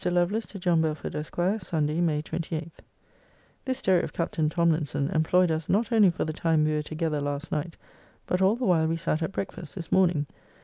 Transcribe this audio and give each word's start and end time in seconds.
LOVELACE, 0.03 0.47
TO 0.47 0.57
JOHN 0.57 0.81
BELFORD, 0.81 1.13
ESQ. 1.15 1.59
SUNDAY, 1.61 2.01
MAY 2.01 2.23
28. 2.23 2.71
This 3.65 3.77
story 3.77 4.01
of 4.01 4.13
Captain 4.13 4.49
Tomlinson 4.49 5.09
employed 5.11 5.51
us 5.51 5.69
not 5.69 5.91
only 5.91 6.09
for 6.09 6.25
the 6.25 6.33
time 6.33 6.63
we 6.65 6.73
were 6.73 6.81
together 6.81 7.21
last 7.21 7.51
night, 7.51 7.77
but 8.25 8.41
all 8.41 8.55
the 8.55 8.65
while 8.65 8.87
we 8.87 8.97
sat 8.97 9.21
at 9.21 9.31
breakfast 9.31 9.75
this 9.75 9.91
morning. 9.91 10.25